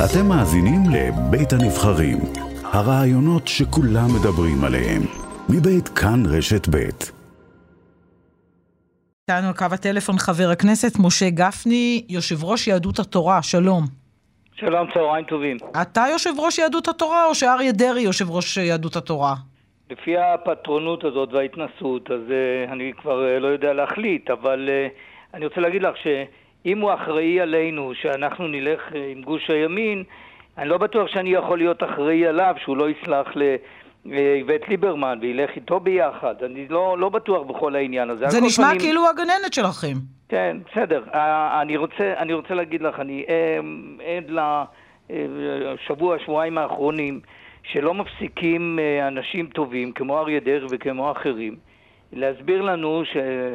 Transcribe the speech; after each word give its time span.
אתם 0.00 0.28
מאזינים 0.28 0.80
לבית 0.94 1.52
הנבחרים, 1.52 2.18
הרעיונות 2.72 3.48
שכולם 3.48 4.08
מדברים 4.16 4.64
עליהם, 4.64 5.02
מבית 5.48 5.88
כאן 5.88 6.20
רשת 6.26 6.68
בית. 6.68 7.12
איתנו 9.22 9.48
על 9.48 9.54
קו 9.54 9.64
הטלפון 9.72 10.14
חבר 10.18 10.48
הכנסת 10.52 10.98
משה 10.98 11.30
גפני, 11.30 12.04
יושב 12.08 12.44
ראש 12.44 12.68
יהדות 12.68 12.98
התורה, 12.98 13.42
שלום. 13.42 13.82
שלום, 14.54 14.86
צהריים 14.94 15.24
טובים. 15.24 15.56
אתה 15.82 16.04
יושב 16.12 16.30
ראש 16.38 16.58
יהדות 16.58 16.88
התורה 16.88 17.26
או 17.26 17.34
שאריה 17.34 17.72
דרעי 17.72 18.02
יושב 18.02 18.30
ראש 18.30 18.56
יהדות 18.56 18.96
התורה? 18.96 19.34
לפי 19.90 20.16
הפטרונות 20.18 21.04
הזאת 21.04 21.32
וההתנסות, 21.32 22.10
אז 22.10 22.20
uh, 22.28 22.72
אני 22.72 22.92
כבר 23.02 23.20
uh, 23.36 23.40
לא 23.40 23.46
יודע 23.46 23.72
להחליט, 23.72 24.30
אבל 24.30 24.68
uh, 24.68 25.36
אני 25.36 25.46
רוצה 25.46 25.60
להגיד 25.60 25.82
לך 25.82 25.94
שאם 26.62 26.80
הוא 26.80 26.94
אחראי 26.94 27.40
עלינו, 27.40 27.92
שאנחנו 27.94 28.48
נלך 28.48 28.80
uh, 28.92 28.96
עם 29.12 29.22
גוש 29.22 29.50
הימין, 29.50 30.04
אני 30.58 30.68
לא 30.68 30.78
בטוח 30.78 31.08
שאני 31.08 31.30
יכול 31.30 31.58
להיות 31.58 31.82
אחראי 31.82 32.26
עליו, 32.26 32.54
שהוא 32.58 32.76
לא 32.76 32.90
יסלח 32.90 33.28
לאיווט 34.04 34.68
ליברמן 34.68 35.18
וילך 35.20 35.50
איתו 35.56 35.80
ביחד. 35.80 36.34
אני 36.44 36.68
לא, 36.68 36.98
לא 36.98 37.08
בטוח 37.08 37.46
בכל 37.46 37.76
העניין 37.76 38.10
הזה. 38.10 38.28
זה 38.28 38.40
נשמע 38.40 38.66
פנים... 38.68 38.80
כאילו 38.80 39.08
הגננת 39.08 39.52
שלכם. 39.52 39.94
כן, 40.28 40.56
בסדר. 40.70 41.04
אני 41.62 41.76
רוצה, 41.76 42.14
אני 42.16 42.32
רוצה 42.32 42.54
להגיד 42.54 42.82
לך, 42.82 43.00
אני 43.00 43.24
עד 44.16 44.30
לשבוע, 44.30 46.18
שבועיים 46.18 46.58
האחרונים, 46.58 47.20
שלא 47.62 47.94
מפסיקים 47.94 48.78
אה, 48.78 49.08
אנשים 49.08 49.46
טובים, 49.46 49.92
כמו 49.92 50.18
אריה 50.18 50.40
דרעי 50.40 50.66
וכמו 50.70 51.12
אחרים, 51.12 51.56
להסביר 52.12 52.62
לנו, 52.62 53.02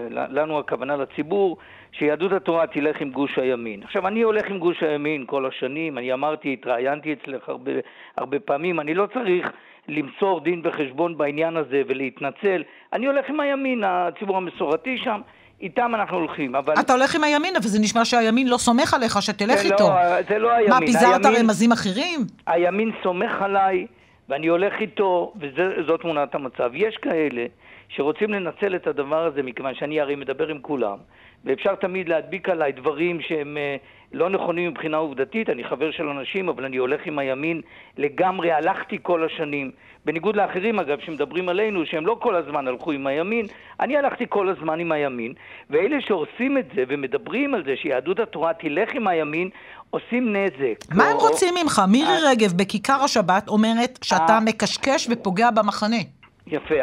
לנו 0.09 0.59
הכוונה 0.59 0.95
לציבור, 0.95 1.57
שיהדות 1.91 2.31
התורה 2.31 2.67
תלך 2.67 3.02
עם 3.02 3.11
גוש 3.11 3.39
הימין. 3.39 3.83
עכשיו, 3.83 4.07
אני 4.07 4.21
הולך 4.21 4.45
עם 4.49 4.59
גוש 4.59 4.83
הימין 4.83 5.25
כל 5.25 5.45
השנים, 5.45 5.97
אני 5.97 6.13
אמרתי, 6.13 6.53
התראיינתי 6.53 7.14
אצלך 7.14 7.49
הרבה, 7.49 7.72
הרבה 8.17 8.39
פעמים, 8.39 8.80
אני 8.80 8.94
לא 8.94 9.08
צריך 9.14 9.52
למסור 9.88 10.39
דין 10.39 10.61
וחשבון 10.64 11.17
בעניין 11.17 11.58
הזה 11.58 11.81
ולהתנצל, 11.88 12.64
אני 12.94 13.05
הולך 13.05 13.30
עם 13.30 13.39
הימין, 13.39 13.83
הציבור 13.86 14.38
המסורתי 14.38 14.97
שם. 14.97 15.21
איתם 15.61 15.95
אנחנו 15.95 16.17
הולכים, 16.17 16.55
אבל... 16.55 16.73
אתה 16.80 16.94
הולך 16.94 17.16
עם 17.16 17.23
הימין, 17.23 17.55
אבל 17.55 17.66
זה 17.66 17.80
נשמע 17.80 18.05
שהימין 18.05 18.47
לא 18.47 18.58
סומך 18.58 18.94
עליך 18.94 19.21
שתלך 19.21 19.55
זה 19.55 19.73
איתו. 19.73 19.89
לא, 19.89 20.21
זה 20.30 20.39
לא 20.39 20.52
הימין. 20.52 20.69
מה, 20.69 20.80
פיזרת 20.80 21.25
הימין, 21.25 21.42
רמזים 21.42 21.71
אחרים? 21.71 22.19
הימין 22.47 22.92
סומך 23.03 23.42
עליי, 23.42 23.88
ואני 24.30 24.47
הולך 24.47 24.73
איתו, 24.81 25.33
וזאת 25.39 26.02
תמונת 26.02 26.36
המצב. 26.36 26.72
יש 26.73 26.97
כאלה 26.97 27.45
שרוצים 27.89 28.33
לנצל 28.33 28.75
את 28.75 28.88
הדבר 28.88 29.25
הזה, 29.25 29.44
מכיוון 29.44 29.75
שאני 29.75 30.02
הרי 30.02 30.16
מדבר 30.16 30.47
עם 30.47 30.59
כולם, 30.61 30.97
ואפשר 31.45 31.75
תמיד 31.75 32.09
להדביק 32.09 32.50
עליי 32.50 32.72
דברים 32.72 33.22
שהם 33.22 33.58
אה, 33.58 33.75
לא 34.13 34.30
נכונים 34.30 34.69
מבחינה 34.72 34.97
עובדתית, 34.97 35.50
אני 35.50 35.63
חבר 35.63 35.91
של 35.91 36.08
אנשים, 36.09 36.50
אבל 36.50 36.66
אני 36.66 36.77
הולך 36.77 37.02
עם 37.05 37.19
הימין 37.19 37.61
לגמרי, 37.97 38.52
הלכתי 38.52 38.97
כל 39.02 39.25
השנים. 39.25 39.72
בניגוד 40.05 40.36
לאחרים, 40.36 40.80
אגב, 40.80 40.99
שמדברים 40.99 41.49
עלינו, 41.49 41.86
שהם 41.86 42.05
לא 42.05 42.17
כל 42.22 42.36
הזמן 42.36 42.67
הלכו 42.67 42.91
עם 42.91 43.08
הימין, 43.08 43.45
אני 43.80 43.97
הלכתי 43.97 44.25
כל 44.30 44.49
הזמן 44.49 44.80
עם 44.80 44.91
הימין, 44.91 45.33
ואלה 45.69 45.97
שעושים 46.02 46.58
את 46.58 46.66
זה 46.75 46.83
ומדברים 46.88 47.53
על 47.53 47.64
זה 47.66 47.75
שיהדות 47.75 48.19
התורה 48.19 48.53
תלך 48.53 48.89
עם 48.94 49.08
הימין, 49.08 49.49
עושים 49.89 50.36
נזק. 50.36 50.94
מה 50.95 51.03
או... 51.03 51.09
הם 51.11 51.17
רוצים 51.17 51.53
ממך? 51.64 51.81
מירי 51.92 52.09
אה. 52.09 52.31
רגב 52.31 52.53
בכיכר 52.55 53.03
השבת 53.03 53.47
אומרת 53.47 53.99
שאתה 54.03 54.33
אה. 54.33 54.39
מקשקש 54.39 55.08
ופוגע 55.11 55.52
במחנה. 55.52 56.02
יפה. 56.47 56.75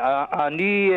אני... 0.47 0.91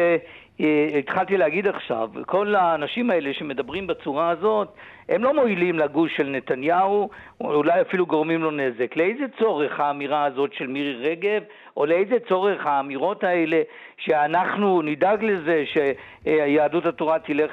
אה, 0.61 0.88
התחלתי 1.00 1.38
להגיד 1.38 1.67
עכשיו, 1.67 2.09
כל 2.25 2.55
האנשים 2.55 3.09
האלה 3.09 3.33
שמדברים 3.33 3.88
בצורה 3.88 4.30
הזאת, 4.30 4.67
הם 5.09 5.23
לא 5.23 5.33
מועילים 5.33 5.80
לגוש 5.80 6.17
של 6.17 6.30
נתניהו, 6.30 7.09
אולי 7.41 7.81
אפילו 7.81 8.05
גורמים 8.05 8.44
לו 8.44 8.52
נזק. 8.52 8.95
לאיזה 8.95 9.23
צורך 9.39 9.80
האמירה 9.80 10.25
הזאת 10.25 10.53
של 10.53 10.67
מירי 10.67 11.09
רגב, 11.09 11.44
או 11.78 11.86
לאיזה 11.86 12.16
צורך 12.28 12.66
האמירות 12.66 13.24
האלה 13.24 13.62
שאנחנו 13.97 14.81
נדאג 14.81 15.24
לזה 15.24 15.63
שיהדות 15.66 16.85
התורה 16.85 17.19
תלך 17.19 17.52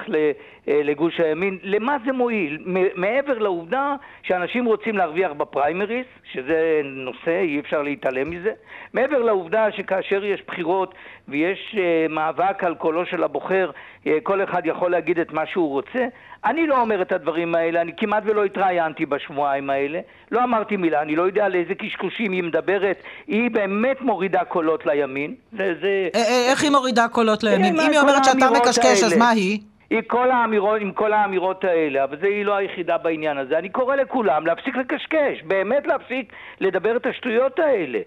לגוש 0.67 1.19
הימין? 1.19 1.57
למה 1.63 1.97
זה 2.05 2.11
מועיל? 2.11 2.57
מעבר 2.95 3.37
לעובדה 3.37 3.95
שאנשים 4.23 4.65
רוצים 4.65 4.97
להרוויח 4.97 5.31
בפריימריס, 5.31 6.05
שזה 6.31 6.81
נושא, 6.83 7.39
אי 7.41 7.59
אפשר 7.59 7.81
להתעלם 7.81 8.29
מזה, 8.29 8.51
מעבר 8.93 9.21
לעובדה 9.21 9.71
שכאשר 9.71 10.25
יש 10.25 10.43
בחירות 10.47 10.95
ויש 11.27 11.75
אה, 11.79 12.05
מאבק 12.09 12.63
על 12.63 12.75
קולו 12.75 13.05
של 13.05 13.23
הבוחר, 13.23 13.71
אה, 14.07 14.17
כל 14.23 14.43
אחד 14.43 14.65
יכול 14.65 14.91
להגיד 14.91 15.19
את 15.19 15.33
מה 15.33 15.45
שהוא 15.45 15.69
רוצה, 15.69 16.07
אני 16.45 16.67
לא 16.67 16.81
אומר 16.81 17.01
את 17.01 17.11
הדברים 17.11 17.55
האלה, 17.55 17.81
אני 17.81 17.91
כמעט 17.97 18.23
ולא 18.25 18.43
התראיינתי 18.43 19.05
בשבועיים 19.05 19.69
האלה, 19.69 19.99
לא 20.31 20.43
אמרתי 20.43 20.77
מילה, 20.77 21.01
אני 21.01 21.15
לא 21.15 21.23
יודע 21.23 21.45
על 21.45 21.55
איזה 21.55 21.75
קשקושים 21.75 22.31
היא 22.31 22.43
מדברת, 22.43 23.03
היא 23.27 23.51
באמת 23.51 24.01
מורידה 24.01 24.43
קולות 24.43 24.85
לימין. 24.85 25.35
זה. 25.51 26.09
אה, 26.15 26.21
אה, 26.21 26.51
איך 26.51 26.63
היא 26.63 26.71
מורידה 26.71 27.07
קולות 27.07 27.43
לימין? 27.43 27.79
אם 27.79 27.91
היא 27.91 27.99
אומרת 27.99 28.25
שאתה 28.25 28.49
מקשקש, 28.51 29.03
אז 29.03 29.17
מה 29.17 29.29
היא? 29.29 29.59
היא 29.89 30.01
כל 30.07 30.31
האמירות, 30.31 30.81
עם 30.81 30.91
כל 30.91 31.13
האמירות 31.13 31.63
האלה, 31.63 32.03
אבל 32.03 32.17
זה 32.21 32.27
היא 32.27 32.45
לא 32.45 32.55
היחידה 32.55 32.97
בעניין 32.97 33.37
הזה. 33.37 33.57
אני 33.57 33.69
קורא 33.69 33.95
לכולם 33.95 34.47
להפסיק 34.47 34.75
לקשקש, 34.75 35.43
באמת 35.43 35.87
להפסיק 35.87 36.33
לדבר 36.59 36.97
את 36.97 37.05
השטויות 37.05 37.59
האלה. 37.59 37.99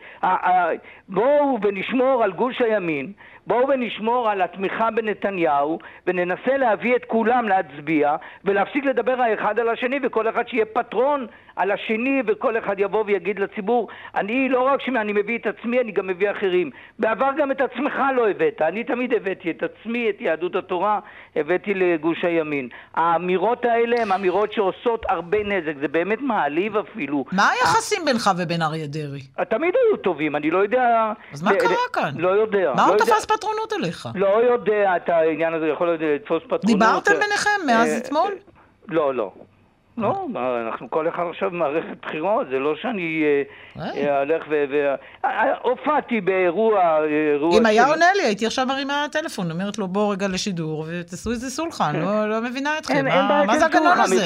בואו 1.09 1.59
ונשמור 1.63 2.25
על 2.25 2.33
גוש 2.33 2.61
הימין, 2.61 3.13
בואו 3.49 3.69
ונשמור 3.69 4.31
על 4.31 4.43
התמיכה 4.43 4.91
בנתניהו 4.91 5.79
וננסה 6.07 6.57
להביא 6.57 6.97
את 6.97 7.05
כולם 7.05 7.49
להצביע 7.49 8.17
ולהפסיק 8.45 8.85
לדבר 8.85 9.21
האחד 9.23 9.59
על 9.59 9.69
השני 9.69 9.99
וכל 10.03 10.29
אחד 10.29 10.49
שיהיה 10.49 10.65
פטרון 10.65 11.27
על 11.57 11.71
השני 11.71 12.23
וכל 12.27 12.59
אחד 12.59 12.75
יבוא 12.79 13.05
ויגיד 13.07 13.39
לציבור 13.39 13.89
אני 14.15 14.49
לא 14.49 14.61
רק 14.61 14.81
שאני 14.81 15.13
מביא 15.13 15.39
את 15.39 15.47
עצמי, 15.47 15.81
אני 15.81 15.93
גם 15.93 16.07
מביא 16.07 16.31
אחרים. 16.31 16.71
בעבר 16.99 17.31
גם 17.39 17.51
את 17.51 17.61
עצמך 17.61 17.95
לא 18.17 18.31
הבאת, 18.31 18.63
אני 18.63 18.85
תמיד 18.85 19.15
הבאתי 19.15 19.51
את 19.51 19.63
עצמי, 19.63 20.11
את 20.11 20.21
יהדות 20.21 20.57
התורה, 20.57 21.01
הבאתי 21.37 21.75
לגוש 21.75 22.25
הימין. 22.25 22.69
האמירות 22.95 23.65
האלה 23.65 24.03
הן 24.03 24.13
אמירות 24.13 24.53
שעושות 24.53 25.07
הרבה 25.09 25.39
נזק, 25.45 25.73
זה 25.81 25.89
באמת 25.89 26.21
מעליב 26.21 26.77
אפילו. 26.77 27.25
מה 27.33 27.49
היחסים 27.51 28.05
בינך 28.05 28.31
ובין 28.39 28.63
אריה 28.63 28.87
דרעי? 28.87 29.21
תמיד 29.49 29.75
היו 29.75 29.97
טובים, 29.97 30.37
אני 30.37 30.51
לא 30.51 30.59
יודע... 30.59 31.13
אז 31.33 31.43
מה 31.43 31.51
קרה 31.51 31.75
כאן? 31.93 32.11
לא 32.17 32.29
יודע. 32.29 32.73
מה 32.77 32.85
הוא 32.85 32.95
לא 32.95 32.99
תפס 32.99 33.27
פטרונות 33.39 33.73
עליך? 33.73 34.09
לא 34.15 34.43
יודע 34.53 34.97
את 34.97 35.09
העניין 35.09 35.55
הזה, 35.55 35.67
יכול 35.67 35.95
לתפוס 36.01 36.43
פטרונות. 36.43 36.65
דיברתם 36.67 37.13
ביניכם 37.13 37.67
מאז 37.67 37.89
אה, 37.89 37.99
אתמול? 37.99 38.35
לא, 38.89 39.15
לא. 39.15 39.33
לא, 39.99 40.27
אנחנו 40.67 40.91
כל 40.91 41.09
אחד 41.09 41.23
עכשיו 41.31 41.51
במערכת 41.51 41.97
בחירות, 42.03 42.47
זה 42.51 42.59
לא 42.59 42.75
שאני 42.83 43.25
אלך 44.23 44.43
אה, 44.53 44.65
ו... 44.71 44.95
הופעתי 45.63 46.21
באירוע... 46.21 46.99
אם 47.53 47.67
היה 47.67 47.87
עונה 47.87 48.07
לי, 48.17 48.23
הייתי 48.23 48.47
עכשיו 48.47 48.67
מרימה 48.67 49.07
טלפון, 49.13 49.51
אומרת 49.51 49.79
לו 49.79 49.89
בוא 49.89 50.13
רגע 50.13 50.29
לשידור 50.29 50.85
ותעשו 50.89 51.31
איזה 51.31 51.51
סולחן. 51.51 51.97
לא, 51.97 52.29
לא 52.29 52.41
מבינה 52.41 52.79
אתכם, 52.79 53.05
מה 53.47 53.59
זה 53.59 53.65
הגנון 53.65 54.01
הזה? 54.01 54.25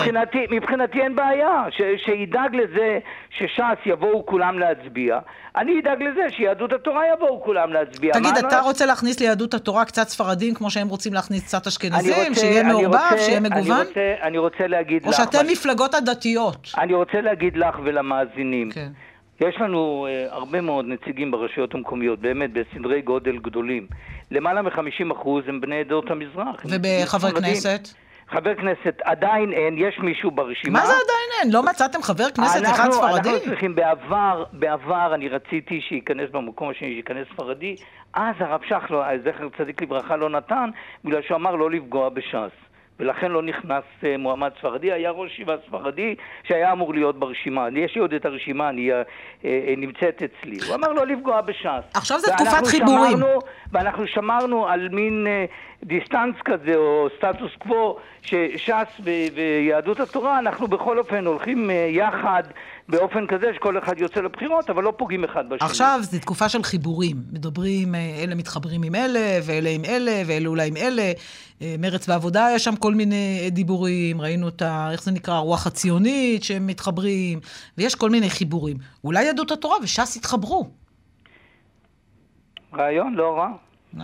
מבחינתי 0.51 1.01
אין 1.01 1.17
בעיה, 1.17 1.65
שידאג 1.97 2.57
לזה 2.57 2.99
שש"ס 3.31 3.87
יבואו 3.87 4.27
כולם 4.27 4.59
להצביע. 4.59 5.19
אני 5.57 5.81
אדאג 5.81 6.03
לזה 6.03 6.21
שיהדות 6.37 6.73
התורה 6.73 7.03
יבואו 7.15 7.43
כולם 7.45 7.73
להצביע. 7.73 8.13
תגיד, 8.13 8.37
אתה. 8.39 8.61
רוצה 8.61 8.87
להכניס 8.87 9.21
ליהדות 9.21 9.55
התורה 9.55 9.85
קצת 9.85 10.09
ספרדים, 10.09 10.55
כמו 10.55 10.71
שהם 10.71 10.89
רוצים 10.89 11.13
להכניס 11.15 11.45
קצת 11.45 11.67
אשכנזים, 11.67 12.35
שיהיה 12.35 12.63
מעורבב, 12.63 13.17
שיהיה 13.19 13.41
מגוון? 13.41 13.71
אני 13.71 13.89
רוצה, 13.89 14.15
אני 14.23 14.39
רוצה 14.39 14.67
להגיד 14.67 15.03
לך... 15.03 15.09
או 15.09 15.13
שאתם 15.13 15.47
מפלגות 15.63 15.95
הדתיות. 15.95 16.71
אני 16.79 16.95
רוצה 16.95 17.21
להגיד 17.21 17.57
לך 17.57 17.79
ולמאזינים. 17.85 18.71
כן. 18.71 18.89
יש 19.41 19.55
לנו 19.61 20.07
uh, 20.07 20.35
הרבה 20.35 20.61
מאוד 20.61 20.85
נציגים 20.89 21.31
ברשויות 21.31 21.75
המקומיות, 21.75 22.19
באמת, 22.19 22.51
בסדרי 22.53 23.03
גודל 23.03 23.39
גדולים. 23.39 23.87
למעלה 24.31 24.63
מ-50% 24.63 25.29
הם 25.47 25.61
בני 25.61 25.81
עדות 25.81 26.11
המזרח. 26.11 26.65
ובחברי 26.65 27.33
כנסת? 27.33 27.89
חבר 28.29 28.55
כנסת 28.55 29.01
עדיין 29.05 29.53
אין, 29.53 29.75
יש 29.79 29.99
מישהו 29.99 30.31
ברשימה. 30.31 30.81
מה 30.81 30.87
זה 30.87 30.93
עדיין 30.93 31.31
אין? 31.43 31.53
לא 31.53 31.63
מצאתם 31.63 32.03
חבר 32.03 32.31
כנסת 32.31 32.57
אנחנו, 32.57 32.73
אחד 32.75 32.91
ספרדי? 32.91 33.29
אנחנו 33.29 33.45
צריכים, 33.45 33.75
בעבר, 33.75 34.45
בעבר 34.53 35.15
אני 35.15 35.29
רציתי 35.29 35.81
שייכנס 35.89 36.31
במקום 36.31 36.71
השני, 36.71 36.89
שייכנס 36.95 37.27
ספרדי, 37.35 37.77
אז 38.15 38.35
הרב 38.39 38.61
שחלו, 38.69 39.03
זכר 39.25 39.49
צדיק 39.59 39.83
לברכה, 39.83 40.17
לא 40.17 40.31
נתן, 40.31 40.71
בגלל 41.05 41.23
שהוא 41.23 41.37
אמר 41.37 41.57
לא 41.57 41.71
לפגוע 41.71 42.09
בש"ס. 42.09 42.72
ולכן 43.03 43.31
לא 43.31 43.43
נכנס 43.43 43.85
אה, 44.05 44.17
מועמד 44.17 44.51
ספרדי, 44.59 44.93
היה 44.93 45.11
ראש 45.11 45.33
ישיבה 45.33 45.55
ספרדי 45.67 46.15
שהיה 46.45 46.73
אמור 46.73 46.95
להיות 46.95 47.19
ברשימה. 47.19 47.67
יש 47.77 47.95
לי 47.95 48.01
עוד 48.01 48.13
את 48.15 48.25
הרשימה, 48.25 48.69
אני 48.69 48.93
אה, 48.93 49.03
אה, 49.45 49.75
נמצאת 49.77 50.23
אצלי. 50.23 50.59
הוא 50.67 50.75
אמר 50.75 50.93
לא 50.93 51.07
לפגוע 51.07 51.41
בש"ס. 51.41 51.85
עכשיו 51.95 52.19
זה 52.19 52.33
תקופת 52.33 52.67
חיבורים. 52.67 53.19
שמרנו, 53.19 53.39
ואנחנו 53.73 54.07
שמרנו 54.07 54.69
על 54.69 54.89
מין 54.89 55.27
דיסטנס 55.85 56.35
כזה, 56.45 56.77
או 56.77 57.09
סטטוס 57.17 57.51
קוו, 57.59 57.97
שש"ס 58.23 59.01
ויהדות 59.35 60.01
התורה, 60.01 60.39
אנחנו 60.39 60.69
בכל 60.69 60.99
אופן 60.99 61.27
הולכים 61.27 61.71
אה, 61.71 61.75
יחד 61.91 62.43
באופן 62.89 63.27
כזה 63.27 63.47
שכל 63.55 63.79
אחד 63.79 63.99
יוצא 63.99 64.21
לבחירות, 64.21 64.71
אבל 64.71 64.83
לא 64.85 64.93
פוגעים 64.97 65.25
אחד 65.25 65.49
בשני. 65.49 65.69
עכשיו 65.69 65.99
זו 66.03 66.19
תקופה 66.19 66.49
של 66.49 66.63
חיבורים. 66.63 67.17
מדברים, 67.33 67.95
אה, 67.95 68.01
אלה 68.23 68.35
מתחברים 68.35 68.83
עם 68.83 68.95
אלה, 68.95 69.39
ואלה 69.47 69.71
עם 69.71 69.85
אלה, 69.85 70.23
ואלה 70.27 70.49
אולי 70.49 70.69
עם 70.69 70.77
אלה. 70.77 71.13
אה, 71.63 71.75
מרץ 71.79 72.09
ועבודה, 72.09 72.49
יש 72.55 72.65
שם 72.65 72.77
כל 72.77 72.95
מיני 72.95 73.51
דיבורים, 73.51 74.21
ראינו 74.21 74.49
את 74.49 74.63
ה... 74.63 74.89
איך 74.93 75.03
זה 75.03 75.11
נקרא? 75.11 75.35
הרוח 75.35 75.67
הציונית, 75.67 76.43
שהם 76.43 76.67
מתחברים, 76.67 77.41
ויש 77.79 77.95
כל 77.95 78.11
מיני 78.11 78.31
חיבורים. 78.31 78.77
אולי 79.05 79.25
יהדות 79.25 79.51
התורה 79.51 79.77
וש"ס 79.83 80.17
יתחברו. 80.17 80.67
רעיון 82.75 83.15
לא 83.15 83.37
רע. 83.37 83.49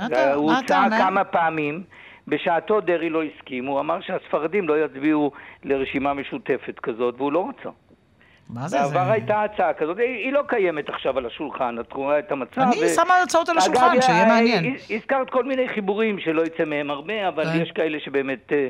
אתה, 0.07 0.35
הוא 0.35 0.53
הוצע 0.53 0.85
כמה 0.99 1.25
פעמים. 1.25 1.83
בשעתו 2.29 2.81
דרעי 2.81 3.11
לא 3.11 3.23
הסכים, 3.23 3.67
הוא 3.67 3.81
אמר 3.81 4.01
שהספרדים 4.01 4.69
לא 4.69 4.85
יצביעו 4.85 5.31
לרשימה 5.65 6.15
משותפת 6.15 6.79
כזאת, 6.83 7.15
והוא 7.19 7.33
לא 7.33 7.49
רצה. 7.49 7.69
מה 8.51 8.69
זה? 8.69 8.79
בעבר 8.79 9.05
זה... 9.05 9.13
הייתה 9.13 9.43
הצעה 9.43 9.73
כזאת, 9.75 9.99
היא 9.99 10.33
לא 10.33 10.43
קיימת 10.47 10.89
עכשיו 10.89 11.19
על 11.19 11.27
השולחן, 11.27 11.77
את 11.81 11.93
רואה 11.93 12.19
את 12.19 12.33
המצב. 12.33 12.61
אני 12.61 12.85
ו... 12.85 12.89
שמה 12.89 13.15
הצעות 13.23 13.49
על 13.49 13.59
השולחן, 13.59 13.91
אגב, 13.93 14.01
שיהיה 14.01 14.27
מעניין. 14.27 14.77
הזכרת 14.91 15.31
כל 15.31 15.45
מיני 15.45 15.69
חיבורים 15.69 16.19
שלא 16.21 16.43
יצא 16.43 16.65
מהם 16.65 16.91
הרבה, 16.91 17.29
אבל 17.29 17.45
כן. 17.45 17.63
יש 17.63 17.71
כאלה 17.71 18.01
שבאמת 18.01 18.53
אה, 18.53 18.57
אה, 18.57 18.69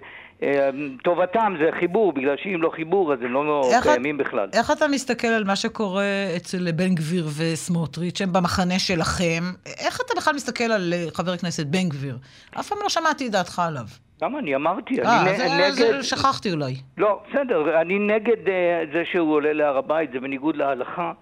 טובתם 1.05 1.55
זה 1.61 1.71
חיבור, 1.81 2.13
בגלל 2.13 2.37
שאם 2.37 2.63
לא 2.63 2.71
חיבור 2.71 3.13
אז 3.13 3.19
הם 3.23 3.33
לא 3.33 3.71
קיימים 3.83 4.19
בכלל. 4.19 4.49
איך 4.53 4.71
אתה 4.71 4.89
מסתכל 4.89 5.29
על 5.29 5.45
מה 5.45 5.57
שקורה 5.57 6.05
אצל 6.37 6.73
בן 6.73 6.95
גביר 6.95 7.27
וסמוטריץ', 7.39 8.21
הם 8.21 8.33
במחנה 8.33 8.79
שלכם? 8.79 9.43
איך 9.87 10.01
אתה 10.01 10.15
בכלל 10.17 10.35
מסתכל 10.35 10.65
על 10.65 10.93
אה, 10.93 11.07
חבר 11.15 11.33
הכנסת 11.33 11.67
בן 11.67 11.89
גביר? 11.89 12.19
אף 12.61 12.69
פעם 12.69 12.79
לא 12.83 12.89
שמעתי 12.89 13.27
את 13.27 13.33
דעתך 13.33 13.59
עליו. 13.59 13.85
למה? 14.23 14.39
אני 14.39 14.55
אמרתי, 14.55 15.03
אני 15.03 15.09
אה, 15.09 15.69
נגד... 15.69 15.73
זה 15.73 16.03
שכחתי 16.03 16.53
אולי. 16.53 16.75
לא, 16.99 17.21
בסדר, 17.29 17.81
אני 17.81 17.99
נגד 17.99 18.45
זה 18.93 19.03
שהוא 19.13 19.35
עולה 19.35 19.53
להר 19.53 19.77
הבית, 19.77 20.11
זה 20.13 20.21
בניגוד 20.21 20.57
להלכה. 20.57 21.13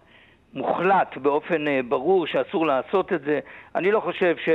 מוחלט 0.55 1.17
באופן 1.17 1.65
ברור 1.89 2.27
שאסור 2.27 2.67
לעשות 2.67 3.13
את 3.13 3.21
זה. 3.21 3.41
אני 3.75 3.91
לא 3.91 4.01
חושב 4.01 4.35
ש... 4.45 4.49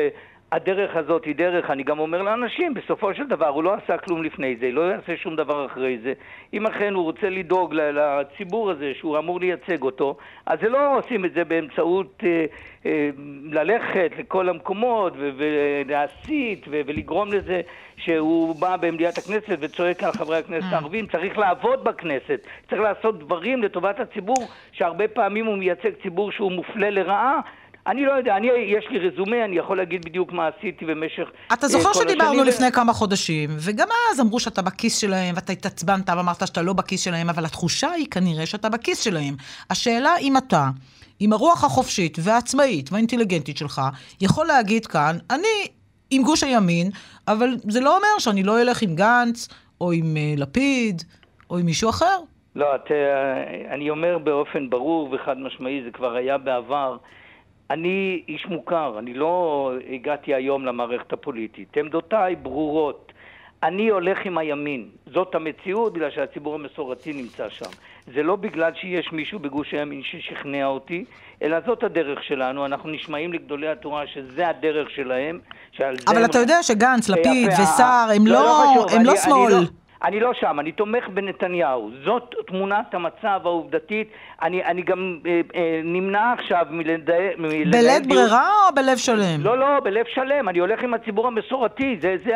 הדרך 0.52 0.96
הזאת 0.96 1.26
היא 1.26 1.36
דרך, 1.36 1.70
אני 1.70 1.84
גם 1.84 2.00
אומר 2.00 2.22
לאנשים, 2.22 2.74
בסופו 2.74 3.14
של 3.14 3.28
דבר 3.28 3.48
הוא 3.48 3.64
לא 3.64 3.74
עשה 3.74 3.98
כלום 3.98 4.24
לפני 4.24 4.56
זה, 4.60 4.72
לא 4.72 4.82
יעשה 4.82 5.18
שום 5.18 5.36
דבר 5.36 5.66
אחרי 5.66 5.98
זה. 6.04 6.14
אם 6.54 6.68
אכן 6.68 6.94
הוא 6.94 7.04
רוצה 7.04 7.30
לדאוג 7.30 7.74
לציבור 7.74 8.72
הזה 8.72 8.92
שהוא 9.00 9.18
אמור 9.18 9.40
לייצג 9.40 9.82
אותו, 9.82 10.18
אז 10.46 10.60
זה 10.62 10.70
לא 10.70 10.98
עושים 10.98 11.26
את 11.26 11.34
זה 11.34 11.44
באמצעות 11.44 12.24
אה, 12.24 12.46
אה, 12.86 13.10
ללכת 13.44 14.12
לכל 14.20 14.50
המקומות 14.50 15.14
ולהסית 15.18 16.66
ולגרום 16.70 17.34
לזה 17.34 17.62
שהוא 17.98 18.56
בא 18.56 18.78
במליאת 18.78 19.18
הכנסת 19.18 19.58
וצועק 19.60 20.04
על 20.04 20.12
חברי 20.12 20.38
הכנסת 20.38 20.72
mm. 20.72 20.76
הערבים. 20.76 21.08
צריך 21.08 21.38
לעבוד 21.38 21.84
בכנסת, 21.84 22.48
צריך 22.70 22.82
לעשות 22.82 23.20
דברים 23.20 23.64
לטובת 23.64 24.00
הציבור, 24.00 24.48
שהרבה 24.72 25.08
פעמים 25.08 25.46
הוא 25.46 25.58
מייצג 25.58 25.92
ציבור 26.04 26.32
שהוא 26.32 26.52
מופלה 26.52 26.90
לרעה. 26.90 27.40
אני 27.88 28.06
לא 28.06 28.12
יודע, 28.12 28.38
אני, 28.38 28.48
יש 28.48 28.86
לי 28.90 29.00
רזומה, 29.00 29.46
אני 29.46 29.58
יכול 29.58 29.78
להגיד 29.78 30.06
בדיוק 30.06 30.32
מה 30.32 30.50
עשיתי 30.58 30.86
במשך 30.86 31.24
אתה 31.54 31.68
זוכר 31.68 31.90
uh, 31.90 31.94
שדיברנו 31.94 32.44
לפני 32.44 32.68
ו... 32.68 32.72
כמה 32.72 32.94
חודשים, 32.94 33.50
וגם 33.66 33.88
אז 34.12 34.20
אמרו 34.20 34.40
שאתה 34.40 34.62
בכיס 34.62 34.98
שלהם, 34.98 35.36
ואתה 35.36 35.54
התעצבנת 35.54 36.10
ואמרת 36.10 36.48
שאתה 36.48 36.62
לא 36.62 36.74
בכיס 36.74 37.02
שלהם, 37.02 37.30
אבל 37.30 37.46
התחושה 37.46 37.92
היא 37.92 38.08
כנראה 38.12 38.46
שאתה 38.46 38.70
בכיס 38.70 39.02
שלהם. 39.02 39.34
השאלה 39.70 40.18
אם 40.22 40.38
אתה, 40.38 40.70
עם 41.20 41.34
הרוח 41.34 41.64
החופשית 41.64 42.18
והעצמאית 42.24 42.92
והאינטליגנטית 42.92 43.58
שלך, 43.58 43.82
יכול 44.22 44.46
להגיד 44.46 44.86
כאן, 44.86 45.18
אני 45.30 45.68
עם 46.12 46.24
גוש 46.24 46.44
הימין, 46.44 46.90
אבל 47.28 47.50
זה 47.58 47.80
לא 47.80 47.98
אומר 47.98 48.20
שאני 48.20 48.44
לא 48.44 48.62
אלך 48.62 48.82
עם 48.82 48.96
גנץ, 48.96 49.48
או 49.82 49.92
עם 49.92 50.16
uh, 50.16 50.40
לפיד, 50.40 51.02
או 51.50 51.58
עם 51.58 51.66
מישהו 51.66 51.90
אחר. 51.90 52.18
לא, 52.56 52.76
את, 52.76 52.88
uh, 52.88 53.74
אני 53.74 53.90
אומר 53.90 54.18
באופן 54.18 54.70
ברור 54.70 55.14
וחד 55.14 55.38
משמעי, 55.40 55.82
זה 55.86 55.92
כבר 55.92 56.16
היה 56.16 56.38
בעבר. 56.38 56.98
אני 57.72 58.24
איש 58.28 58.46
מוכר, 58.46 58.96
אני 59.00 59.14
לא 59.14 59.72
הגעתי 59.94 60.34
היום 60.34 60.66
למערכת 60.66 61.14
הפוליטית. 61.14 61.78
עמדותיי 61.78 62.36
ברורות. 62.36 63.12
אני 63.64 63.90
הולך 63.90 64.18
עם 64.26 64.38
הימין. 64.38 64.90
זאת 65.14 65.36
המציאות 65.36 65.94
בגלל 65.94 66.12
שהציבור 66.12 66.56
המסורתי 66.56 67.14
נמצא 67.14 67.50
שם. 67.50 67.70
זה 68.14 68.24
לא 68.24 68.36
בגלל 68.36 68.72
שיש 68.76 69.12
מישהו 69.12 69.40
בגוש 69.40 69.74
הימין 69.74 70.02
ששכנע 70.04 70.66
אותי, 70.66 71.06
אלא 71.42 71.58
זאת 71.66 71.84
הדרך 71.84 72.24
שלנו. 72.24 72.66
אנחנו 72.66 72.90
נשמעים 72.90 73.34
לגדולי 73.34 73.68
התורה 73.68 74.08
שזה 74.08 74.48
הדרך 74.48 74.90
שלהם. 74.90 75.40
אבל 76.08 76.26
אתה 76.26 76.40
יודע 76.40 76.64
שגנץ, 76.64 77.10
לפיד 77.10 77.48
וסער 77.48 78.10
הם 78.16 78.28
לא, 78.28 78.34
לא, 78.34 78.74
לא 78.76 78.86
הם 78.96 79.04
לא 79.06 79.16
שמאל. 79.16 79.54
אני 80.04 80.20
לא, 80.20 80.34
שם, 80.34 80.60
אני 80.60 80.72
תומך 80.72 81.08
בנתניהו. 81.08 81.92
זאת 82.04 82.36
תמונת 82.48 82.94
המצב 82.94 83.40
העובדתית. 83.44 84.12
אני, 84.42 84.64
אני 84.64 84.82
גם 84.82 85.20
אה, 85.26 85.42
אה, 85.56 85.82
נמנע 85.84 86.34
עכשיו 86.34 86.66
מלדייק... 86.70 87.38
בלית 87.72 88.08
ברירה 88.08 88.50
או 88.70 88.76
בלב 88.76 88.98
שלם? 88.98 89.44
לא, 89.44 89.58
לא, 89.58 89.80
בלב 89.80 90.06
שלם. 90.14 90.50
אני 90.50 90.60
הולך 90.60 90.84
עם 90.84 90.94
הציבור 90.94 91.28
המסורתי. 91.28 91.98
זה, 92.02 92.16
זה 92.26 92.34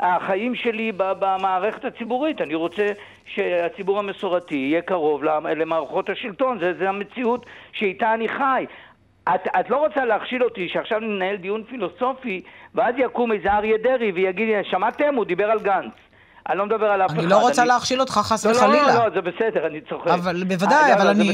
החיים 0.00 0.54
שלי 0.54 0.92
במערכת 0.96 1.84
הציבורית. 1.84 2.40
אני 2.40 2.54
רוצה 2.54 2.86
שהציבור 3.26 3.98
המסורתי 3.98 4.54
יהיה 4.54 4.82
קרוב 4.82 5.24
למערכות 5.24 6.10
השלטון. 6.10 6.58
זה, 6.58 6.72
זה 6.78 6.88
המציאות 6.88 7.46
שאיתה 7.72 8.14
אני 8.14 8.28
חי. 8.28 8.66
את, 9.34 9.48
את 9.60 9.70
לא 9.70 9.76
רוצה 9.76 10.04
להכשיל 10.04 10.44
אותי 10.44 10.68
שעכשיו 10.68 11.00
ננהל 11.00 11.36
דיון 11.36 11.64
פילוסופי 11.64 12.40
ואז 12.74 12.94
יקום 12.98 13.32
איזה 13.32 13.52
אריה 13.52 13.76
דרעי 13.78 14.12
ויגיד, 14.12 14.48
שמעתם? 14.62 15.14
הוא 15.14 15.24
דיבר 15.24 15.50
על 15.50 15.58
גנץ. 15.60 15.92
אני 16.48 16.58
לא 16.58 16.66
מדבר 16.66 16.86
על 16.86 17.02
אף 17.02 17.10
אחד. 17.10 17.18
אני 17.18 17.26
לא 17.26 17.38
רוצה 17.38 17.64
להכשיל 17.64 18.00
אותך 18.00 18.12
חס 18.12 18.46
וחלילה. 18.46 18.82
לא, 18.82 18.94
לא, 18.94 19.04
לא, 19.04 19.10
זה 19.14 19.20
בסדר, 19.20 19.66
אני 19.66 19.80
צוחק. 19.80 20.08
אבל 20.08 20.44
בוודאי, 20.44 20.94
אבל 20.94 21.06
אני... 21.06 21.30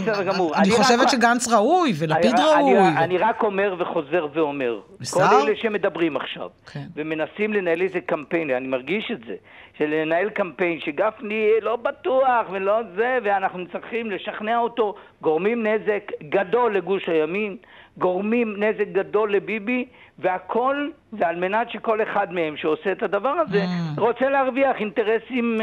אני 0.56 0.70
חושבת 0.70 1.08
שגנץ 1.08 1.48
ראוי, 1.48 1.92
ולפיד 1.98 2.38
ראוי. 2.38 2.78
אני 2.78 3.18
רק 3.18 3.42
אומר 3.42 3.74
וחוזר 3.78 4.26
ואומר. 4.34 4.80
כל 5.10 5.20
אלה 5.22 5.56
שמדברים 5.56 6.16
עכשיו, 6.16 6.48
כן. 6.72 6.84
ומנסים 6.96 7.52
לנהל 7.52 7.82
איזה 7.82 8.00
קמפיין, 8.00 8.50
אני 8.50 8.66
מרגיש 8.66 9.10
את 9.12 9.18
זה, 9.26 9.34
שלנהל 9.78 10.30
קמפיין 10.30 10.80
שגפני 10.80 11.50
לא 11.62 11.76
בטוח 11.76 12.46
ולא 12.50 12.80
זה, 12.96 13.18
ואנחנו 13.24 13.64
צריכים 13.72 14.10
לשכנע 14.10 14.58
אותו, 14.58 14.94
גורמים 15.20 15.66
נזק 15.66 16.12
גדול 16.28 16.76
לגוש 16.76 17.08
הימין, 17.08 17.56
גורמים 17.98 18.54
נזק 18.58 18.88
גדול 18.92 19.32
לביבי, 19.32 19.84
והכל 20.18 20.88
זה 21.18 21.28
על 21.28 21.36
מנת 21.36 21.70
שכל 21.70 22.02
אחד 22.02 22.32
מהם 22.32 22.56
שעושה 22.56 22.92
את 22.92 23.02
הדבר 23.02 23.28
הזה 23.28 23.64
mm. 23.64 24.00
רוצה 24.00 24.28
להרוויח 24.28 24.76
אינטרסים 24.80 25.58
uh, 25.58 25.62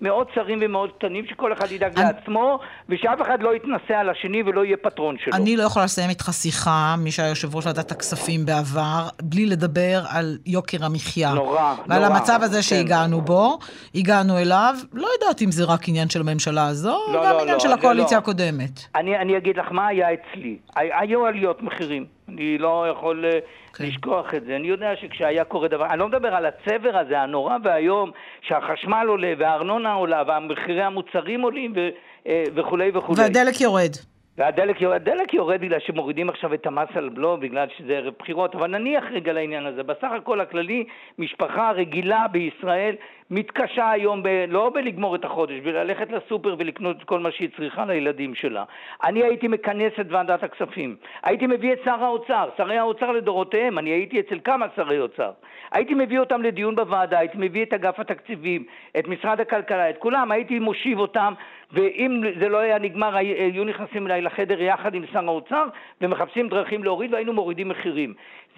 מאוד 0.00 0.26
צרים 0.34 0.58
ומאוד 0.62 0.90
קטנים, 0.98 1.26
שכל 1.26 1.52
אחד 1.52 1.72
ידאג 1.72 1.98
אני... 1.98 2.04
לעצמו, 2.04 2.58
ושאף 2.88 3.22
אחד 3.22 3.42
לא 3.42 3.56
יתנסה 3.56 4.00
על 4.00 4.10
השני 4.10 4.42
ולא 4.42 4.64
יהיה 4.64 4.76
פטרון 4.76 5.16
שלו. 5.18 5.32
אני 5.34 5.56
לא 5.56 5.62
יכולה 5.62 5.84
לסיים 5.84 6.10
איתך 6.10 6.28
שיחה, 6.32 6.94
מי 6.98 7.10
שהיה 7.10 7.28
יושב 7.28 7.56
ראש 7.56 7.66
ועדת 7.66 7.92
הכספים 7.92 8.46
בעבר, 8.46 9.08
בלי 9.22 9.46
לדבר 9.46 10.02
על 10.10 10.38
יוקר 10.46 10.84
המחיה. 10.84 11.32
נורא, 11.34 11.54
ועל 11.54 11.76
נורא. 11.76 12.00
ועל 12.00 12.04
המצב 12.04 12.38
הזה 12.42 12.56
כן. 12.56 12.62
שהגענו 12.62 13.20
בו, 13.20 13.58
הגענו 13.94 14.38
אליו, 14.38 14.74
לא 14.92 15.08
יודעת 15.20 15.42
אם 15.42 15.50
זה 15.50 15.64
רק 15.64 15.88
עניין 15.88 16.08
של 16.08 16.20
הממשלה 16.20 16.66
הזו, 16.66 16.98
לא, 17.12 17.26
גם 17.26 17.32
לא, 17.32 17.40
עניין 17.40 17.54
לא, 17.54 17.60
של 17.60 17.72
הקואליציה 17.72 18.18
לא. 18.18 18.22
הקודמת. 18.22 18.80
אני, 18.94 19.18
אני 19.18 19.36
אגיד 19.36 19.56
לך 19.56 19.66
מה 19.70 19.86
היה 19.86 20.08
אצלי. 20.12 20.56
היו 20.76 21.26
עליות 21.26 21.62
מחירים. 21.74 22.06
אני 22.28 22.58
לא 22.58 22.86
יכול 22.90 23.24
אה, 23.24 23.38
כן. 23.74 23.84
לשכוח 23.84 24.34
את 24.34 24.44
זה. 24.44 24.56
אני 24.56 24.68
יודע 24.68 24.96
שכשהיה 24.96 25.44
קורה 25.44 25.68
דבר, 25.68 25.86
אני 25.86 25.98
לא 25.98 26.08
מדבר 26.08 26.34
על 26.34 26.46
הצבר 26.46 26.96
הזה, 26.96 27.20
הנורא 27.20 27.56
והיום, 27.64 28.10
שהחשמל 28.40 29.06
עולה 29.08 29.32
והארנונה 29.38 29.92
עולה 29.92 30.22
ומחירי 30.38 30.82
המוצרים 30.82 31.40
עולים 31.40 31.72
ו, 31.76 31.88
אה, 32.26 32.44
וכולי 32.54 32.90
וכולי. 32.94 33.22
והדלק 33.22 33.60
יורד. 33.60 33.96
והדלק 34.38 34.80
יורד, 34.80 34.96
הדלק 34.96 35.34
יורד 35.34 35.60
בגלל 35.60 35.78
שמורידים 35.78 36.28
עכשיו 36.28 36.54
את 36.54 36.66
המס 36.66 36.88
על 36.94 37.08
בלו, 37.08 37.36
בגלל 37.36 37.66
שזה 37.78 37.92
ערב 37.92 38.14
בחירות, 38.18 38.54
אבל 38.54 38.66
נניח 38.66 39.04
רגע 39.10 39.32
לעניין 39.32 39.66
הזה. 39.66 39.82
בסך 39.82 40.08
הכל 40.16 40.40
הכללי, 40.40 40.84
משפחה 41.18 41.70
רגילה 41.70 42.26
בישראל 42.28 42.94
מתקשה 43.30 43.90
היום 43.90 44.22
ב, 44.22 44.28
לא 44.48 44.70
בלגמור 44.74 45.14
את 45.16 45.24
החודש, 45.24 45.60
בללכת 45.60 46.12
לסופר 46.12 46.54
ולקנות 46.58 46.96
את 46.96 47.04
כל 47.04 47.20
מה 47.20 47.30
שהיא 47.30 47.48
צריכה 47.56 47.84
לילדים 47.84 48.34
שלה. 48.34 48.64
אני 49.04 49.22
הייתי 49.22 49.48
מכנס 49.48 49.92
את 50.00 50.06
ועדת 50.08 50.42
הכספים, 50.42 50.96
הייתי 51.22 51.46
מביא 51.46 51.72
את 51.72 51.78
שר 51.84 52.04
האוצר, 52.04 52.48
שרי 52.56 52.78
האוצר 52.78 53.12
לדורותיהם, 53.12 53.78
אני 53.78 53.90
הייתי 53.90 54.20
אצל 54.20 54.38
כמה 54.44 54.66
שרי 54.76 55.00
אוצר. 55.00 55.30
הייתי 55.72 55.94
מביא 55.94 56.18
אותם 56.18 56.42
לדיון 56.42 56.76
בוועדה, 56.76 57.18
הייתי 57.18 57.38
מביא 57.38 57.62
את 57.62 57.72
אגף 57.72 58.00
התקציבים, 58.00 58.64
את 58.98 59.08
משרד 59.08 59.40
הכלכלה, 59.40 59.90
את 59.90 59.98
כולם, 59.98 60.32
הייתי 60.32 60.58
מושיב 60.58 60.98
אותם 60.98 61.34
ואם 61.72 62.22
זה 62.40 62.48
לא 62.48 62.58
היה 62.58 62.78
נגמר, 62.78 63.16
היו 63.16 63.64
נכנסים 63.64 64.06
אליי 64.06 64.22
לחדר 64.22 64.62
יחד 64.62 64.94
עם 64.94 65.04
שר 65.12 65.24
האוצר 65.26 65.64
ומחפשים 66.00 66.48
דרכים 66.48 66.84
להוריד 66.84 67.14
והיינו 67.14 67.32
מורידים 67.32 67.68
מחירים. 67.68 68.14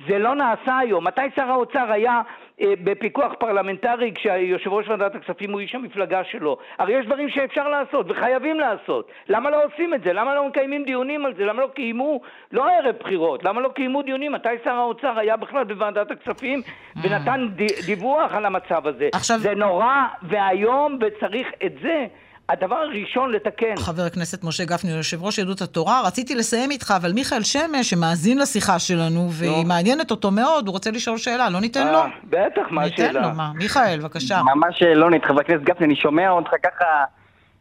זה 0.09 0.19
לא 0.19 0.35
נעשה 0.35 0.78
היום. 0.78 1.07
מתי 1.07 1.21
שר 1.37 1.50
האוצר 1.50 1.92
היה 1.92 2.23
אה, 2.61 2.73
בפיקוח 2.85 3.33
פרלמנטרי 3.38 4.12
כשיושב 4.14 4.73
ראש 4.73 4.88
ועדת 4.88 5.14
הכספים 5.14 5.52
הוא 5.52 5.61
איש 5.61 5.75
המפלגה 5.75 6.25
שלו? 6.25 6.57
הרי 6.78 6.92
יש 6.92 7.07
דברים 7.07 7.28
שאפשר 7.28 7.69
לעשות 7.69 8.07
וחייבים 8.09 8.61
לעשות. 8.61 9.11
למה 9.28 9.50
לא 9.50 9.64
עושים 9.64 9.95
את 9.95 10.02
זה? 10.02 10.12
למה 10.12 10.35
לא 10.35 10.49
מקיימים 10.49 10.85
דיונים 10.85 11.26
על 11.26 11.35
זה? 11.35 11.45
למה 11.45 11.62
לא 11.62 11.69
קיימו, 11.75 12.21
לא 12.52 12.69
ערב 12.71 12.95
בחירות, 13.00 13.45
למה 13.45 13.61
לא 13.61 13.69
קיימו 13.69 14.02
דיונים? 14.02 14.33
מתי 14.33 14.49
שר 14.64 14.75
האוצר 14.75 15.19
היה 15.19 15.37
בכלל 15.37 15.64
בוועדת 15.64 16.11
הכספים 16.11 16.62
ונתן 17.02 17.49
דיווח 17.87 18.35
על 18.35 18.47
המצב 18.47 18.87
הזה? 18.87 19.09
עכשיו... 19.14 19.38
זה 19.38 19.54
נורא 19.54 20.07
ואיום 20.23 20.99
וצריך 21.00 21.52
את 21.64 21.73
זה. 21.83 22.07
הדבר 22.49 22.76
הראשון 22.76 23.32
לתקן. 23.32 23.76
חבר 23.76 24.02
הכנסת 24.02 24.44
משה 24.44 24.64
גפני, 24.64 24.90
יושב 24.90 25.22
ראש 25.22 25.38
יהדות 25.38 25.61
התורה, 25.61 26.02
רציתי 26.06 26.34
לסיים 26.34 26.70
איתך, 26.70 26.94
אבל 26.96 27.12
מיכאל 27.12 27.42
שמש, 27.42 27.90
שמאזין 27.90 28.38
לשיחה 28.38 28.78
שלנו, 28.78 29.28
והיא 29.30 29.66
מעניינת 29.66 30.11
אותו 30.11 30.30
מאוד, 30.30 30.66
הוא 30.66 30.72
רוצה 30.72 30.90
לשאול 30.90 31.18
שאלה, 31.18 31.50
לא 31.50 31.61
ניתן 31.61 31.92
לו? 31.92 31.99
אה, 31.99 32.08
בטח, 32.25 32.62
מה 32.70 32.82
השאלה? 32.82 33.08
ניתן 33.08 33.22
לו, 33.22 33.34
מה? 33.34 33.52
מיכאל, 33.54 33.99
בבקשה. 34.00 34.40
ממש 34.54 34.82
לא 34.82 35.11
ניתן, 35.11 35.28
חבר 35.28 35.40
הכנסת 35.40 35.62
גפני, 35.62 35.87
אני 35.87 35.96
שומע 35.96 36.30
אותך 36.30 36.50
ככה 36.62 37.04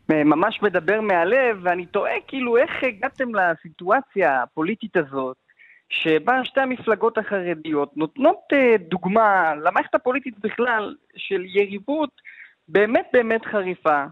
ממש 0.10 0.60
מדבר 0.62 1.02
מהלב, 1.02 1.58
ואני 1.64 1.86
תוהה 1.86 2.16
כאילו 2.28 2.58
איך 2.58 2.72
הגעתם 2.84 3.36
לסיטואציה 3.36 4.44
הפוליטית 4.44 4.98
הזאת, 4.98 5.38
שבה 5.90 6.46
שתי 6.46 6.62
המפלגות 6.62 7.18
החרדיות 7.18 7.98
נותנות 7.98 8.40
אה, 8.54 8.76
דוגמה 8.90 9.56
למערכת 9.56 9.96
הפוליטית 9.96 10.40
בכלל 10.40 10.96
של 11.16 11.42
יריבות 11.46 12.10
באמת 12.68 13.06
באמת 13.14 13.46
חריפה. 13.46 14.04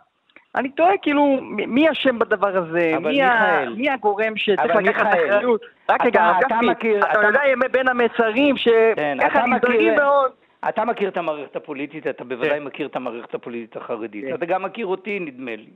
אני 0.56 0.70
תוהה 0.70 0.98
כאילו, 1.02 1.38
מי 1.42 1.92
אשם 1.92 2.20
בדבר 2.20 2.58
הזה? 2.58 2.94
מי, 3.02 3.22
ה... 3.22 3.64
מי 3.78 3.90
הגורם 3.90 4.38
שצריך 4.38 4.76
לקחת 4.76 5.08
אחריות? 5.08 5.62
רק 5.90 6.06
רגע, 6.06 6.24
הרב 6.24 6.38
גפני, 6.44 6.98
אתה, 7.00 7.12
אתה 7.12 7.28
יודע 7.28 7.42
בין 7.72 7.88
המצרים, 7.88 8.58
שככה 8.58 8.74
כן, 8.96 9.18
נזהרים 9.54 9.96
מאוד. 9.96 10.32
אתה 10.70 10.86
מכיר 10.86 11.10
את 11.10 11.18
המערכת 11.18 11.56
הפוליטית, 11.56 12.08
אתה 12.08 12.24
בוודאי 12.24 12.60
כן. 12.60 12.64
מכיר 12.64 12.88
את 12.88 12.96
המערכת 12.96 13.34
הפוליטית 13.34 13.78
החרדית. 13.78 14.26
כן. 14.26 14.34
אתה 14.34 14.46
גם 14.46 14.64
מכיר 14.64 14.86
אותי, 14.86 15.20
נדמה 15.20 15.56
לי. 15.56 15.70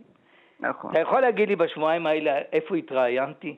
נכון. 0.59 0.91
אתה 0.91 0.99
יכול 0.99 1.21
להגיד 1.21 1.49
לי 1.49 1.55
בשבועיים 1.55 2.07
האלה 2.07 2.39
איפה 2.53 2.75
התראיינתי? 2.75 3.55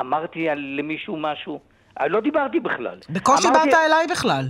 אמרתי 0.00 0.48
למישהו 0.56 1.16
משהו? 1.16 1.60
לא 2.00 2.20
דיברתי 2.20 2.60
בכלל. 2.60 2.98
בקושי 3.10 3.48
אמרתי, 3.48 3.70
באת 3.70 3.78
אליי 3.86 4.06
בכלל. 4.10 4.44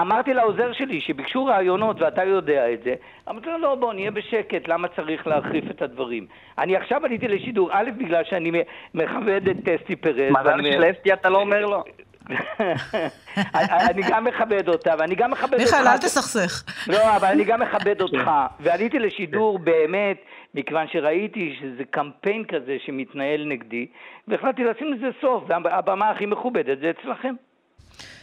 אמרתי 0.00 0.34
לעוזר 0.34 0.72
שלי 0.72 1.00
שביקשו 1.00 1.44
רעיונות 1.44 2.00
ואתה 2.00 2.24
יודע 2.24 2.72
את 2.72 2.82
זה. 2.84 2.94
אמרתי 3.28 3.46
לו, 3.46 3.58
לא, 3.58 3.74
בוא, 3.74 3.92
נהיה 3.92 4.10
בשקט, 4.10 4.68
למה 4.68 4.88
צריך 4.88 5.26
להחריף 5.26 5.64
את 5.70 5.82
הדברים? 5.82 6.26
אני 6.58 6.76
עכשיו 6.76 7.04
עליתי 7.04 7.28
לשידור, 7.28 7.70
א', 7.72 7.90
בגלל 7.98 8.24
שאני 8.24 8.62
מכבד 8.94 9.48
את 9.48 9.68
אסתי 9.68 9.96
פרז. 9.96 10.30
מזל 10.30 10.72
של 10.72 10.90
אסתי 10.90 11.12
אתה 11.12 11.28
לא 11.28 11.38
אומר 11.38 11.66
לו. 11.66 11.84
אני 13.90 14.02
גם 14.08 14.24
מכבד 14.24 14.68
אותה, 14.68 14.94
ואני 14.98 15.14
גם 15.14 15.30
מכבד 15.30 15.52
אותך. 15.52 15.74
מיכאל, 15.74 15.88
אל 15.88 15.98
תסכסך. 15.98 16.64
לא, 16.88 17.16
אבל 17.16 17.28
אני 17.28 17.44
גם 17.44 17.60
מכבד 17.60 18.00
אותך. 18.00 18.30
ועליתי 18.60 18.98
לשידור 18.98 19.58
באמת, 19.58 20.16
מכיוון 20.54 20.86
שראיתי 20.88 21.56
שזה 21.60 21.84
קמפיין 21.90 22.44
כזה 22.44 22.76
שמתנהל 22.86 23.44
נגדי, 23.44 23.86
והחלטתי 24.28 24.64
לשים 24.64 24.92
לזה 24.92 25.08
סוף, 25.20 25.44
והבמה 25.48 26.10
הכי 26.10 26.26
מכובדת 26.26 26.78
זה 26.78 26.90
אצלכם. 26.90 27.34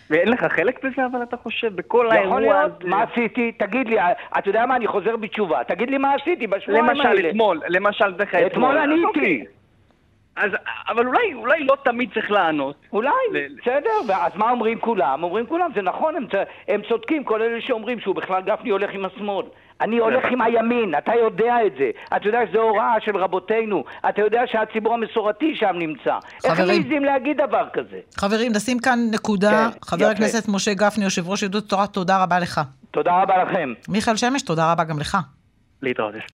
ואין 0.10 0.27
לך 0.27 0.43
חלק 0.43 0.86
בזה, 0.86 1.05
אבל 1.05 1.24
אתה 1.24 1.38
חושב, 1.38 1.75
בכל 1.75 2.12
האירוע 2.12 2.62
הזה... 2.62 2.74
מה 2.84 3.03
עשיתי? 3.03 3.51
תגיד 3.51 3.88
לי, 3.88 3.98
אתה 4.38 4.50
יודע 4.50 4.65
מה, 4.65 4.75
אני 4.75 4.88
חוזר 4.88 5.15
בתשובה. 5.15 5.63
תגיד 5.63 5.89
לי 5.89 5.98
מה 5.98 6.13
עשיתי 6.13 6.48
בשבועיים 6.48 6.89
האלה. 6.89 7.03
למשל, 7.03 7.29
אתמול, 7.29 7.62
למשל, 7.69 8.13
אתמול. 8.22 8.46
אתמול 8.48 8.77
עניתי. 8.77 9.46
אז, 10.38 10.51
אבל 10.89 11.08
אולי, 11.08 11.34
אולי 11.34 11.63
לא 11.63 11.77
תמיד 11.84 12.10
צריך 12.13 12.32
לענות. 12.32 12.75
אולי, 12.94 13.10
ל... 13.34 13.38
בסדר, 13.62 14.15
אז 14.22 14.32
מה 14.36 14.51
אומרים 14.51 14.79
כולם? 14.79 15.24
אומרים 15.24 15.46
כולם, 15.46 15.72
זה 15.75 15.82
נכון, 15.82 16.15
הם, 16.15 16.25
הם 16.67 16.82
צודקים, 16.89 17.24
כל 17.24 17.41
אלה 17.41 17.62
שאומרים 17.62 18.00
שהוא 18.00 18.15
בכלל 18.15 18.41
גפני 18.41 18.70
הולך 18.70 18.89
עם 18.94 19.06
השמאל. 19.06 19.46
אני 19.82 19.98
הולך 19.98 20.24
עם 20.32 20.41
הימין, 20.41 20.94
אתה 20.98 21.12
יודע 21.15 21.56
את 21.65 21.72
זה. 21.77 21.89
אתה 22.15 22.27
יודע 22.27 22.39
שזו 22.50 22.62
הוראה 22.62 22.96
של 23.01 23.17
רבותינו. 23.17 23.84
אתה 24.10 24.22
יודע 24.22 24.41
שהציבור 24.46 24.94
המסורתי 24.94 25.56
שם 25.56 25.75
נמצא. 25.75 26.17
איך 26.44 26.60
הם 26.60 26.67
מעזים 26.67 27.03
להגיד 27.03 27.38
דבר 27.38 27.67
כזה? 27.74 28.00
חברים, 28.17 28.51
נשים 28.56 28.79
כאן 28.79 29.00
נקודה. 29.12 29.70
כן, 29.74 29.79
חבר 29.86 30.01
יפה. 30.01 30.12
הכנסת 30.12 30.48
משה 30.48 30.74
גפני, 30.74 31.03
יושב 31.03 31.29
ראש 31.29 31.44
יהדות 31.44 31.70
תורה, 31.70 31.88
תודה 31.88 32.24
רבה 32.24 32.39
לך. 32.39 32.62
תודה 32.91 33.22
רבה 33.22 33.44
לכם. 33.44 33.74
מיכאל 33.89 34.15
שמש, 34.15 34.41
תודה 34.41 34.72
רבה 34.72 34.84
גם 34.84 35.00
לך. 35.00 35.17
להתראות. 35.82 36.13